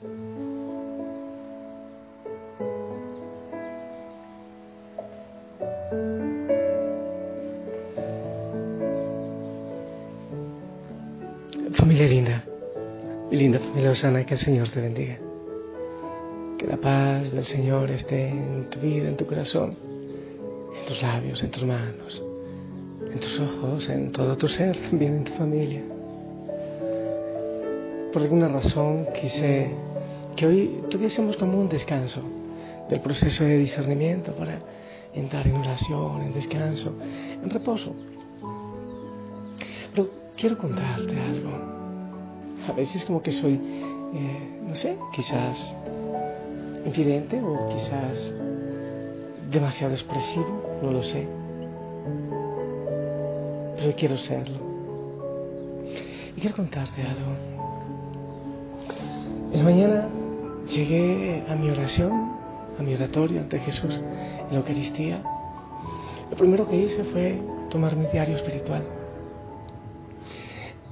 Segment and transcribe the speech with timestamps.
[0.00, 0.12] Familia
[12.08, 12.44] linda,
[13.30, 15.18] linda familia Osana, que el Señor te bendiga.
[16.56, 19.76] Que la paz del Señor esté en tu vida, en tu corazón,
[20.78, 22.22] en tus labios, en tus manos,
[23.12, 25.82] en tus ojos, en todo tu ser, también en tu familia.
[28.14, 29.89] Por alguna razón quise
[30.40, 32.22] que hoy tuviésemos como un descanso
[32.88, 34.58] del proceso de discernimiento para
[35.12, 36.94] entrar en oración, en descanso,
[37.42, 37.94] en reposo.
[39.92, 40.08] Pero
[40.38, 41.50] quiero contarte algo.
[42.66, 45.58] A veces como que soy, eh, no sé, quizás
[46.86, 48.32] infidente o quizás
[49.50, 51.28] demasiado expresivo, no lo sé.
[53.76, 54.58] Pero quiero serlo.
[56.34, 57.36] Y quiero contarte algo.
[59.52, 60.08] En la mañana
[60.70, 62.32] llegué a mi oración,
[62.78, 65.22] a mi oratorio ante Jesús en la Eucaristía.
[66.30, 67.38] Lo primero que hice fue
[67.70, 68.82] tomar mi diario espiritual.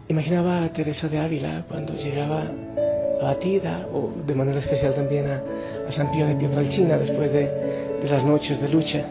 [0.08, 2.50] Imaginaba a Teresa de Ávila cuando llegaba
[3.20, 5.42] abatida, o de manera especial también a,
[5.88, 7.46] a San Pío de Pietralcina después de,
[8.02, 9.04] de las noches de lucha.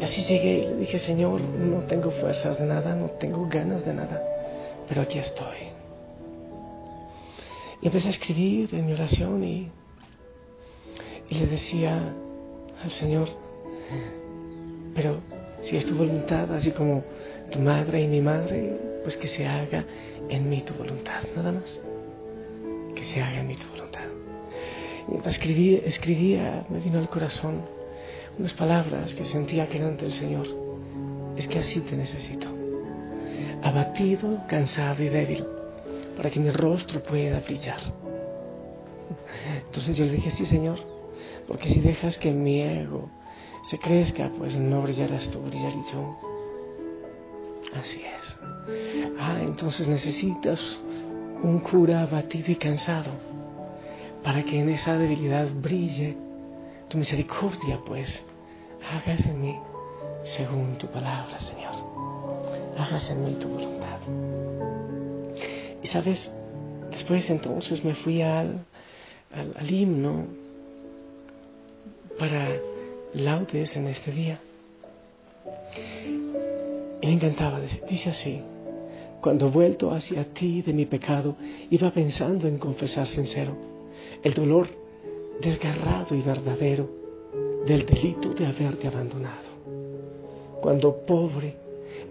[0.00, 3.84] Y así llegué y le dije, Señor, no tengo fuerzas de nada, no tengo ganas
[3.84, 4.22] de nada,
[4.88, 5.73] pero aquí estoy.
[7.84, 9.68] Y empecé a escribir en mi oración y,
[11.28, 12.14] y le decía
[12.82, 13.28] al Señor,
[14.94, 15.20] pero
[15.60, 17.04] si es tu voluntad, así como
[17.50, 19.84] tu madre y mi madre, pues que se haga
[20.30, 21.78] en mí tu voluntad, nada más.
[22.94, 24.06] Que se haga en mí tu voluntad.
[25.06, 27.66] Y mientras escribía, escribía, me vino al corazón
[28.38, 30.46] unas palabras que sentía que eran del Señor.
[31.36, 32.46] Es que así te necesito.
[33.62, 35.44] Abatido, cansado y débil,
[36.16, 37.80] para que mi rostro pueda brillar.
[39.66, 40.78] Entonces yo le dije, sí, Señor,
[41.46, 43.10] porque si dejas que mi ego
[43.62, 46.18] se crezca, pues no brillarás tú, brillaré yo.
[47.74, 48.38] Así es.
[49.18, 50.78] Ah, entonces necesitas
[51.42, 53.10] un cura abatido y cansado
[54.22, 56.16] para que en esa debilidad brille
[56.88, 58.24] tu misericordia, pues.
[58.90, 59.58] Hagas en mí
[60.22, 61.74] según tu palabra, Señor.
[62.78, 63.83] Hagas en mí tu voluntad.
[65.94, 66.28] Sabes,
[66.90, 68.64] después entonces me fui al,
[69.32, 70.26] al, himno
[72.18, 72.56] para
[73.12, 74.40] laudes en este día.
[77.00, 78.40] Y me encantaba, dice así,
[79.20, 81.36] cuando vuelto hacia ti de mi pecado,
[81.70, 83.56] iba pensando en confesar sincero
[84.24, 84.66] el dolor
[85.40, 86.90] desgarrado y verdadero
[87.68, 89.48] del delito de haberte abandonado.
[90.60, 91.54] Cuando pobre,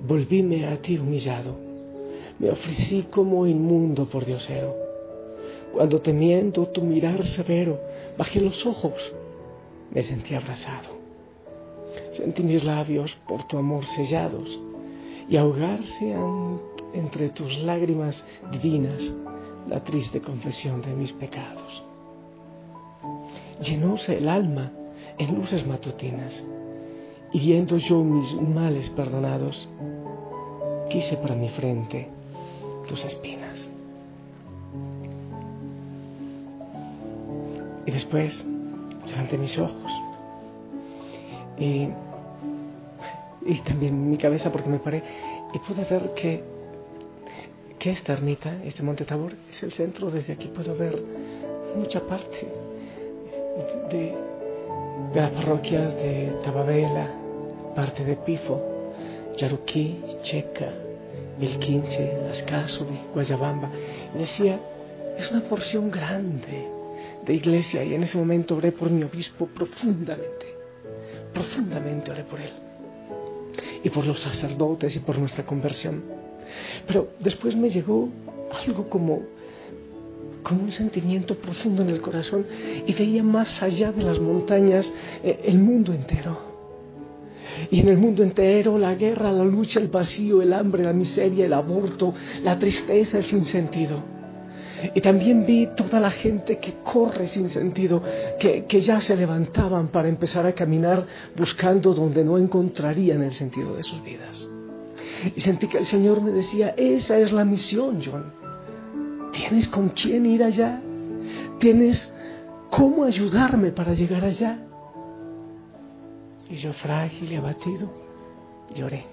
[0.08, 1.73] volvíme a ti humillado,
[2.44, 4.76] me ofrecí como inmundo por diosero.
[5.72, 7.80] Cuando temiendo tu mirar severo,
[8.18, 9.16] bajé los ojos,
[9.92, 10.90] me sentí abrazado.
[12.12, 14.60] Sentí mis labios por tu amor sellados
[15.30, 16.14] y ahogarse
[16.94, 19.14] entre tus lágrimas divinas
[19.70, 21.86] la triste confesión de mis pecados.
[23.62, 24.74] Llenóse el alma
[25.18, 26.44] en luces matutinas
[27.32, 29.70] y viendo yo mis males perdonados,
[30.90, 32.13] quise para mi frente
[33.06, 33.70] espinas.
[37.86, 38.46] Y después
[39.08, 39.92] levanté mis ojos
[41.58, 41.90] y,
[43.46, 45.04] y también mi cabeza porque me paré
[45.54, 46.44] y pude ver que,
[47.78, 50.10] que esta ermita, este monte Tabor, es el centro.
[50.10, 51.02] Desde aquí puedo ver
[51.76, 52.48] mucha parte
[53.92, 54.16] de,
[55.14, 57.12] de las parroquias de Tababela,
[57.76, 58.62] parte de Pifo,
[59.38, 60.72] Yaruquí, Checa,
[61.40, 63.72] el 15, Ascasubi, Guayabamba.
[64.16, 64.60] Y decía,
[65.18, 66.68] es una porción grande
[67.26, 70.56] de iglesia y en ese momento oré por mi obispo profundamente,
[71.34, 72.52] profundamente oré por él
[73.84, 76.04] y por los sacerdotes y por nuestra conversión.
[76.88, 78.10] Pero después me llegó
[78.66, 79.22] algo como,
[80.44, 82.46] como un sentimiento profundo en el corazón
[82.86, 84.92] y veía más allá de las montañas
[85.24, 86.53] eh, el mundo entero.
[87.72, 91.46] Y en el mundo entero la guerra, la lucha, el vacío, el hambre, la miseria,
[91.46, 92.14] el aborto,
[92.44, 94.04] la tristeza, el sinsentido.
[94.96, 98.04] Y también vi toda la gente que corre sin sentido,
[98.40, 101.06] que, que, ya se levantaban para empezar a caminar
[101.38, 104.50] buscando donde no encontrarían el sentido de sus vidas.
[105.36, 108.34] Y sentí que el Señor me decía, esa es la misión, John.
[109.32, 110.82] ¿Tienes con quién ir allá?
[111.60, 112.12] ¿Tienes
[112.70, 114.60] cómo ayudarme para llegar allá?
[116.50, 117.90] Y yo frágil y abatido,
[118.74, 119.06] lloré.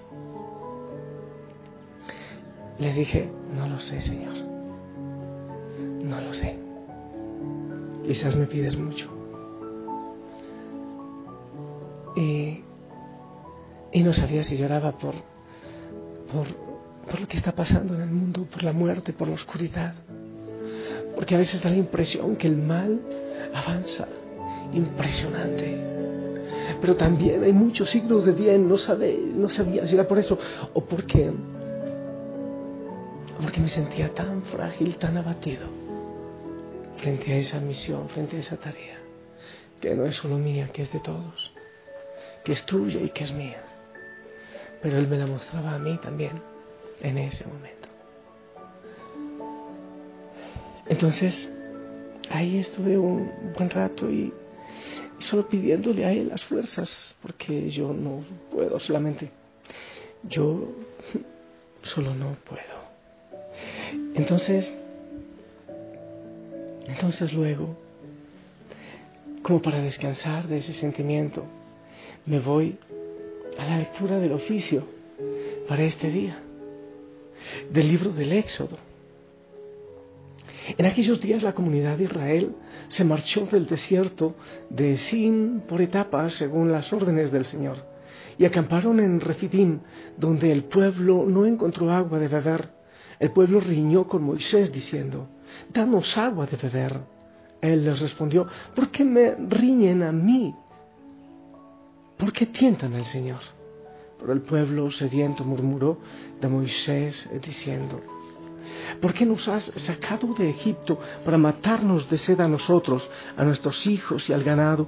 [2.77, 4.33] Le dije, no lo sé, Señor
[6.03, 6.59] No lo sé.
[8.03, 9.09] Quizás me pides mucho.
[12.15, 12.63] Y,
[13.93, 15.13] y no sabía si lloraba por,
[16.33, 16.47] por,
[17.09, 19.93] por lo que está pasando en el mundo, por la muerte, por la oscuridad.
[21.15, 22.99] Porque a veces da la impresión que el mal
[23.53, 24.07] avanza
[24.73, 25.90] impresionante.
[26.81, 30.37] Pero también hay muchos signos de bien, no, sabe, no sabía si era por eso
[30.73, 31.31] o porque,
[33.39, 35.67] porque me sentía tan frágil, tan abatido
[36.97, 38.97] frente a esa misión, frente a esa tarea,
[39.79, 41.53] que no es solo mía, que es de todos,
[42.43, 43.63] que es tuya y que es mía.
[44.81, 46.41] Pero Él me la mostraba a mí también
[47.01, 47.87] en ese momento.
[50.87, 51.47] Entonces,
[52.31, 54.33] ahí estuve un buen rato y
[55.21, 59.31] solo pidiéndole a Él las fuerzas, porque yo no puedo solamente.
[60.23, 60.69] Yo
[61.81, 62.81] solo no puedo.
[64.15, 64.77] Entonces,
[66.87, 67.77] entonces luego,
[69.41, 71.45] como para descansar de ese sentimiento,
[72.25, 72.77] me voy
[73.57, 74.85] a la lectura del oficio
[75.67, 76.39] para este día,
[77.71, 78.77] del libro del Éxodo.
[80.81, 82.55] En aquellos días la comunidad de Israel
[82.87, 84.33] se marchó del desierto
[84.71, 87.85] de Sin por etapas según las órdenes del Señor
[88.39, 89.81] y acamparon en Refidim,
[90.17, 92.71] donde el pueblo no encontró agua de beber.
[93.19, 95.27] El pueblo riñó con Moisés diciendo,
[95.71, 97.01] Danos agua de beber.
[97.61, 100.55] Él les respondió, ¿por qué me riñen a mí?
[102.17, 103.41] ¿Por qué tientan al Señor?
[104.17, 105.99] Pero el pueblo sediento murmuró
[106.41, 108.01] de Moisés diciendo,
[109.01, 113.87] ¿Por qué nos has sacado de Egipto para matarnos de sed a nosotros, a nuestros
[113.87, 114.87] hijos y al ganado?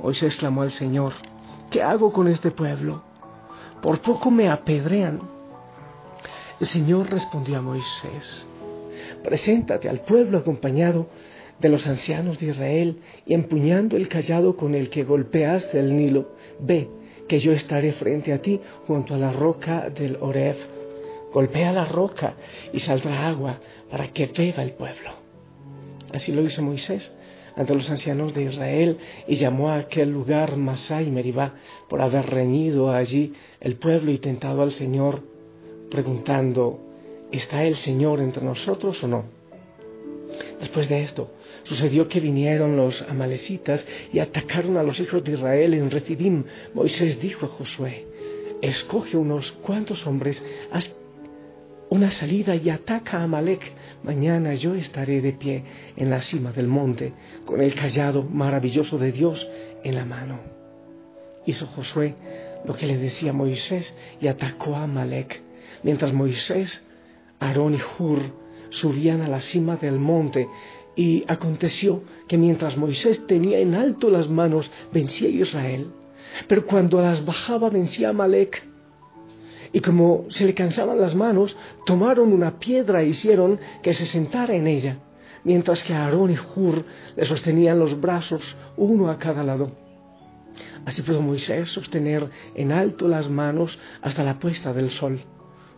[0.00, 1.14] Moisés clamó al Señor,
[1.70, 3.02] ¿qué hago con este pueblo?
[3.80, 5.20] Por poco me apedrean.
[6.60, 8.46] El Señor respondió a Moisés,
[9.22, 11.08] preséntate al pueblo acompañado
[11.58, 16.32] de los ancianos de Israel y empuñando el callado con el que golpeaste el Nilo,
[16.60, 16.88] ve
[17.28, 20.73] que yo estaré frente a ti junto a la roca del Oreb
[21.34, 22.34] golpea la roca
[22.72, 23.58] y saldrá agua
[23.90, 25.10] para que beba el pueblo.
[26.12, 27.14] Así lo hizo Moisés
[27.56, 31.54] ante los ancianos de Israel y llamó a aquel lugar Masá y Meribá
[31.88, 35.22] por haber reñido allí el pueblo y tentado al Señor,
[35.90, 36.78] preguntando,
[37.32, 39.24] ¿está el Señor entre nosotros o no?
[40.60, 41.32] Después de esto,
[41.64, 46.44] sucedió que vinieron los amalecitas y atacaron a los hijos de Israel en Refidim.
[46.74, 48.06] Moisés dijo a Josué,
[48.62, 50.44] escoge unos cuantos hombres,
[51.90, 53.72] una salida y ataca a Amalek.
[54.02, 55.64] Mañana yo estaré de pie
[55.96, 57.12] en la cima del monte
[57.44, 59.48] con el callado maravilloso de Dios
[59.82, 60.40] en la mano.
[61.46, 62.14] Hizo Josué
[62.64, 65.42] lo que le decía Moisés y atacó a Amalek.
[65.82, 66.86] Mientras Moisés,
[67.38, 68.20] Aarón y Hur
[68.70, 70.48] subían a la cima del monte
[70.96, 75.90] y aconteció que mientras Moisés tenía en alto las manos vencía a Israel,
[76.48, 78.73] pero cuando las bajaba vencía a Amalek
[79.74, 84.54] y como se le cansaban las manos, tomaron una piedra e hicieron que se sentara
[84.54, 84.98] en ella,
[85.42, 86.84] mientras que Aarón y Hur
[87.16, 89.72] le sostenían los brazos, uno a cada lado.
[90.86, 95.20] Así pudo Moisés sostener en alto las manos hasta la puesta del sol.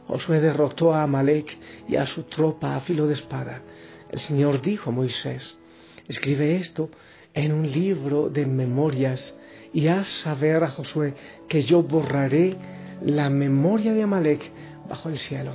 [0.06, 1.56] Josué derrotó a Amalek
[1.88, 3.62] y a su tropa a filo de espada.
[4.10, 5.58] El Señor dijo a Moisés,
[6.06, 6.90] escribe esto
[7.32, 9.34] en un libro de memorias
[9.72, 11.14] y haz saber a Josué
[11.48, 14.50] que yo borraré la memoria de Amalek
[14.88, 15.52] bajo el cielo.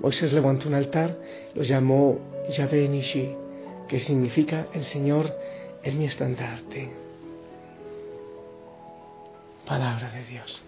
[0.00, 1.18] Moisés levantó un altar,
[1.54, 2.18] lo llamó
[2.50, 3.34] Yahvé Nishi,
[3.88, 5.34] que significa el Señor
[5.82, 6.90] es mi estandarte.
[9.66, 10.62] Palabra de Dios.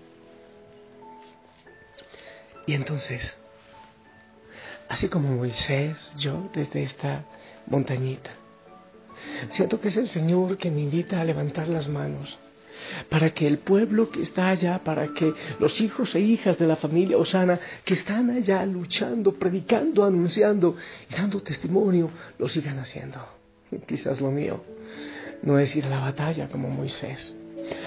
[2.66, 3.36] Y entonces,
[4.88, 7.24] así como Moisés, yo desde esta
[7.66, 8.30] montañita,
[9.50, 12.38] siento que es el Señor que me invita a levantar las manos
[13.08, 16.76] para que el pueblo que está allá, para que los hijos e hijas de la
[16.76, 20.76] familia Osana que están allá luchando, predicando, anunciando
[21.10, 23.20] y dando testimonio, lo sigan haciendo.
[23.86, 24.62] Quizás lo mío
[25.42, 27.36] no es ir a la batalla como Moisés,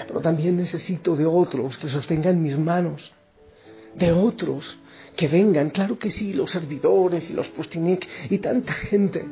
[0.06, 3.12] pero también necesito de otros que sostengan mis manos,
[3.94, 4.78] de otros
[5.16, 9.24] que vengan, claro que sí, los servidores y los postinik y tanta gente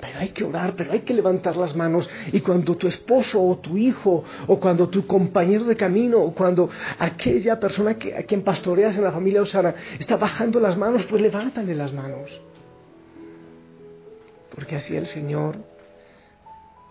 [0.00, 2.08] pero hay que orar, pero hay que levantar las manos.
[2.32, 6.70] Y cuando tu esposo o tu hijo, o cuando tu compañero de camino, o cuando
[6.98, 11.20] aquella persona que, a quien pastoreas en la familia Osana está bajando las manos, pues
[11.20, 12.40] levántale las manos.
[14.54, 15.58] Porque así el Señor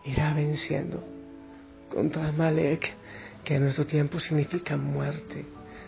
[0.05, 1.03] irá venciendo
[1.89, 2.93] contra Amalek,
[3.43, 5.45] que en nuestro tiempo significa muerte,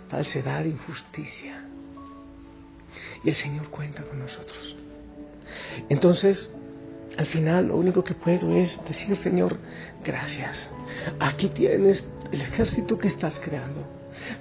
[0.09, 1.65] falsedad, injusticia.
[3.23, 4.75] Y el Señor cuenta con nosotros.
[5.89, 6.51] Entonces,
[7.17, 9.57] al final lo único que puedo es decir, Señor,
[10.03, 10.71] gracias.
[11.19, 13.85] Aquí tienes el ejército que estás creando.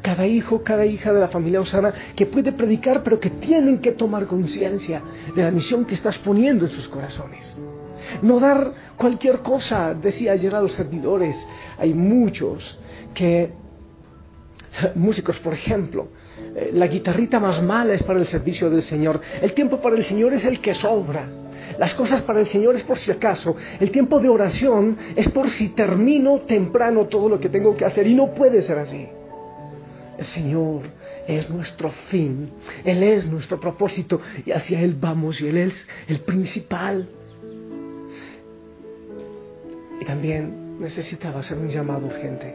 [0.03, 3.93] Cada hijo, cada hija de la familia Osana que puede predicar, pero que tienen que
[3.93, 5.03] tomar conciencia
[5.35, 7.57] de la misión que estás poniendo en sus corazones.
[8.23, 11.47] No dar cualquier cosa, decía ayer a los servidores.
[11.79, 12.79] Hay muchos
[13.15, 13.53] que,
[14.95, 16.09] músicos por ejemplo,
[16.55, 19.21] eh, la guitarrita más mala es para el servicio del Señor.
[19.41, 21.40] El tiempo para el Señor es el que sobra.
[21.79, 23.57] Las cosas para el Señor es por si acaso.
[23.79, 28.07] El tiempo de oración es por si termino temprano todo lo que tengo que hacer.
[28.07, 29.09] Y no puede ser así.
[30.19, 30.83] El Señor
[31.27, 32.51] es nuestro fin.
[32.85, 34.21] Él es nuestro propósito.
[34.45, 35.41] Y hacia Él vamos.
[35.41, 37.09] Y Él es el principal.
[40.01, 42.55] Y también necesitaba hacer un llamado urgente.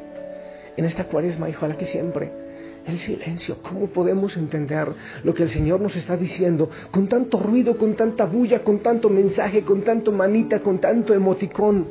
[0.78, 2.45] En esta cuaresma, hijo, a la que siempre
[2.88, 3.58] el silencio.
[3.62, 4.88] ¿Cómo podemos entender
[5.24, 9.10] lo que el Señor nos está diciendo con tanto ruido, con tanta bulla, con tanto
[9.10, 11.88] mensaje, con tanto manita, con tanto emoticón?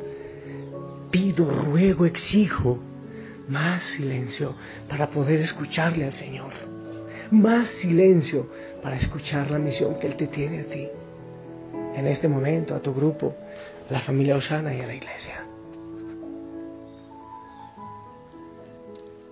[1.11, 2.79] Pido, ruego, exijo
[3.47, 4.55] más silencio
[4.89, 6.51] para poder escucharle al Señor.
[7.31, 8.47] Más silencio
[8.81, 10.87] para escuchar la misión que Él te tiene a ti.
[11.95, 13.35] En este momento, a tu grupo,
[13.89, 15.45] a la familia Osana y a la iglesia.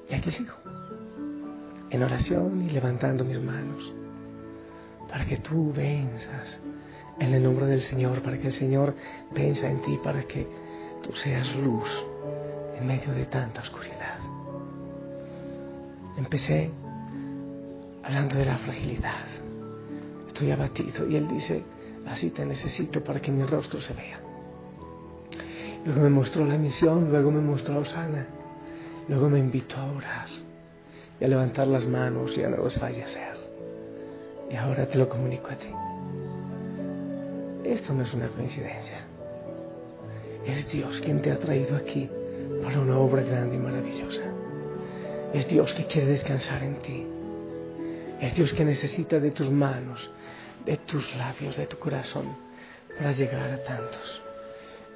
[0.09, 0.62] Y aquí sigo
[1.93, 3.93] en oración y levantando mis manos,
[5.07, 6.59] para que tú venzas
[7.19, 8.95] en el nombre del Señor, para que el Señor
[9.31, 10.47] venza en ti, para que
[11.03, 11.87] tú seas luz
[12.79, 14.17] en medio de tanta oscuridad.
[16.17, 16.71] Empecé
[18.01, 19.27] hablando de la fragilidad.
[20.27, 21.61] Estoy abatido y Él dice,
[22.07, 24.19] así te necesito para que mi rostro se vea.
[25.85, 28.25] Luego me mostró la misión, luego me mostró a Osana,
[29.07, 30.42] luego me invitó a orar
[31.23, 33.37] a levantar las manos y a no desfallecer.
[34.49, 35.69] Y ahora te lo comunico a ti.
[37.63, 39.05] Esto no es una coincidencia.
[40.45, 42.09] Es Dios quien te ha traído aquí
[42.61, 44.21] para una obra grande y maravillosa.
[45.33, 47.07] Es Dios que quiere descansar en ti.
[48.19, 50.11] Es Dios que necesita de tus manos,
[50.65, 52.35] de tus labios, de tu corazón,
[52.97, 54.21] para llegar a tantos.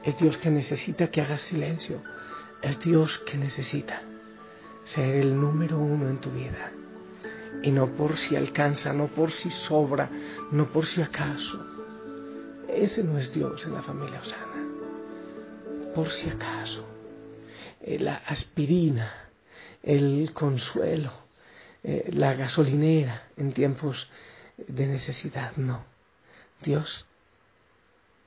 [0.03, 2.01] Es Dios que necesita que hagas silencio.
[2.61, 4.01] Es Dios que necesita
[4.87, 6.71] ser el número uno en tu vida.
[7.61, 10.09] Y no por si alcanza, no por si sobra,
[10.51, 11.65] no por si acaso.
[12.69, 14.65] Ese no es Dios en la familia Osana.
[15.93, 16.87] Por si acaso.
[17.81, 19.11] Eh, la aspirina,
[19.83, 21.11] el consuelo,
[21.83, 24.09] eh, la gasolinera en tiempos
[24.57, 25.55] de necesidad.
[25.57, 25.83] No.
[26.61, 27.05] Dios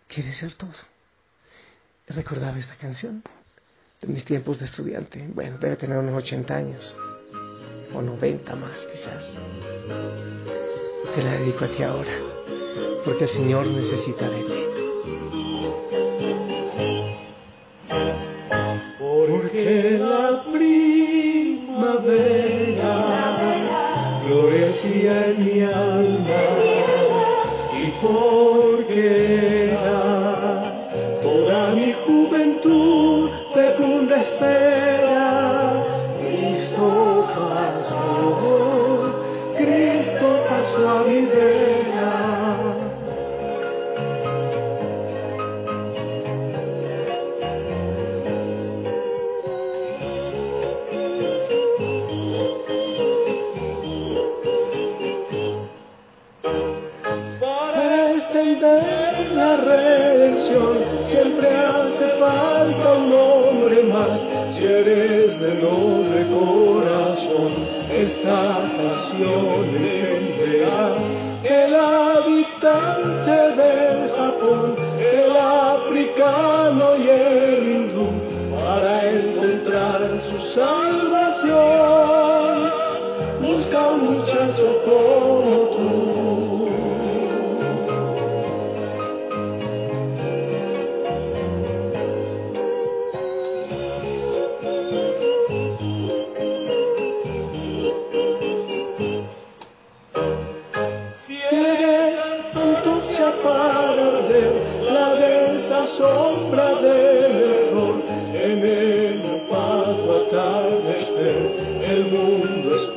[0.09, 0.73] quiere ser todo.
[2.09, 3.23] ¿Recordaba esta canción?
[4.01, 5.29] De mis tiempos de estudiante.
[5.35, 6.97] Bueno, debe tener unos 80 años,
[7.95, 9.37] o 90 más quizás.
[11.15, 12.13] Te la dedico a ti ahora,
[13.05, 14.70] porque el Señor necesita de ti.
[72.81, 78.09] Habitante del Japón, el africano y el hindú,
[78.55, 80.90] para encontrar su salvación,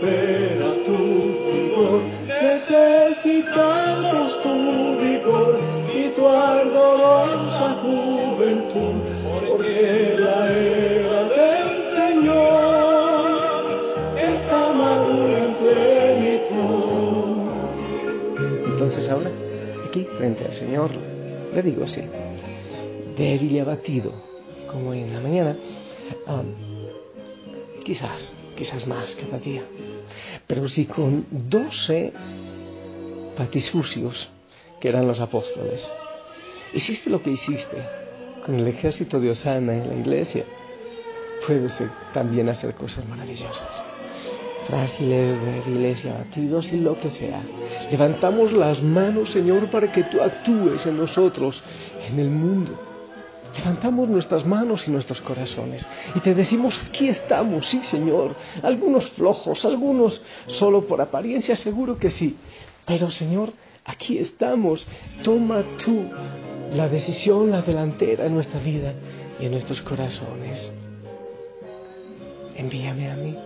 [0.04, 2.02] espera tu vigor.
[2.28, 4.54] Necesitamos tu
[5.00, 5.54] vigor
[5.94, 13.24] y tu ardorosa juventud, porque la era del Señor
[14.18, 17.24] está madura en plenitud.
[18.66, 19.32] Entonces ahora
[19.88, 20.90] aquí frente al Señor,
[21.54, 22.02] le digo así,
[23.18, 24.12] débil y abatido,
[24.72, 25.58] como en la mañana,
[27.86, 29.64] quizás, quizás más cada día,
[30.48, 32.14] pero si con doce
[33.38, 34.30] patisucios
[34.80, 35.90] que eran los apóstoles,
[36.74, 37.78] hiciste lo que hiciste
[38.46, 40.46] con el ejército de Osana en la iglesia,
[41.48, 41.74] puedes
[42.14, 43.84] también hacer cosas maravillosas
[44.68, 47.42] frágiles, débiles y abatidos y lo que sea.
[47.92, 51.62] Levantamos las manos, Señor, para que tú actúes en nosotros,
[52.08, 52.93] en el mundo.
[53.56, 59.64] Levantamos nuestras manos y nuestros corazones y te decimos, aquí estamos, sí Señor, algunos flojos,
[59.64, 62.36] algunos solo por apariencia, seguro que sí,
[62.86, 63.54] pero Señor,
[63.86, 64.86] aquí estamos,
[65.24, 66.06] toma tú
[66.74, 68.94] la decisión, la delantera en nuestra vida
[69.40, 70.74] y en nuestros corazones.
[72.56, 73.38] Envíame a mí,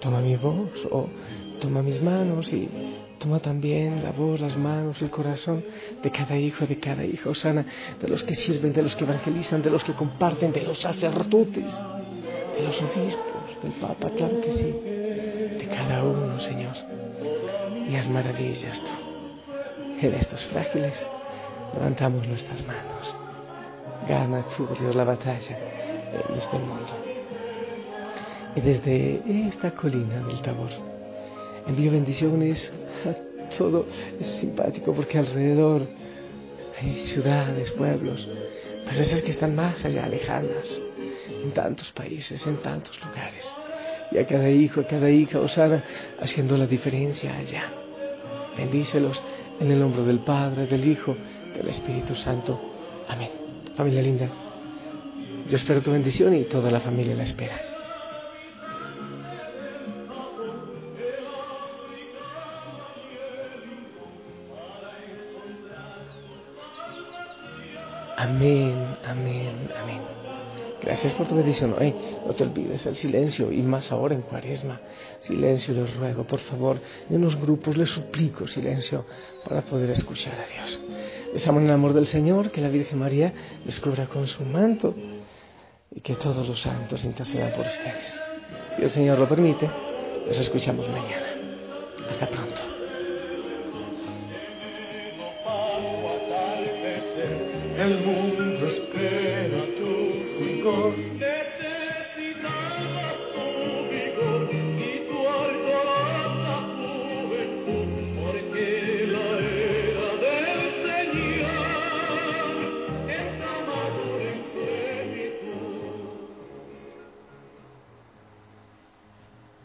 [0.00, 1.08] toma mi voz o
[1.60, 2.68] toma mis manos y
[3.22, 5.64] Toma también la voz, las manos, el corazón
[6.02, 7.64] de cada hijo, de cada hija, sana
[8.00, 11.72] de los que sirven, de los que evangelizan, de los que comparten, de los sacerdotes,
[11.72, 14.74] de los obispos, del Papa, claro que sí,
[15.56, 16.74] de cada uno, Señor.
[17.88, 20.04] Y haz maravillas tú.
[20.04, 20.94] En estos frágiles
[21.74, 23.14] levantamos nuestras manos.
[24.08, 25.58] Gana tú, Dios, la batalla
[26.28, 26.92] en este mundo.
[28.56, 30.70] Y desde esta colina del Tabor,
[31.68, 32.72] envío bendiciones
[33.56, 33.86] todo
[34.20, 35.86] es simpático porque alrededor
[36.80, 38.28] hay ciudades, pueblos,
[38.86, 40.80] pero esas que están más allá, lejanas,
[41.42, 43.44] en tantos países, en tantos lugares.
[44.10, 45.84] Y a cada hijo, a cada hija, Osana,
[46.20, 47.72] haciendo la diferencia allá.
[48.56, 49.22] Bendícelos
[49.60, 51.16] en el nombre del Padre, del Hijo,
[51.56, 52.60] del Espíritu Santo.
[53.08, 53.30] Amén.
[53.76, 54.28] Familia linda,
[55.48, 57.71] yo espero tu bendición y toda la familia la espera.
[71.02, 71.74] Gracias por tu bendición.
[72.24, 74.80] no te olvides el silencio y más ahora en cuaresma.
[75.18, 76.80] Silencio, les ruego, por favor.
[77.10, 79.04] En unos grupos les suplico silencio
[79.42, 80.80] para poder escuchar a Dios.
[81.34, 83.34] Les amo en el amor del Señor, que la Virgen María
[83.64, 84.94] les cubra con su manto
[85.90, 88.14] y que todos los santos intercedan por ustedes.
[88.76, 89.68] Si el Señor lo permite,
[90.24, 91.26] nos escuchamos mañana.
[92.12, 92.71] Hasta pronto.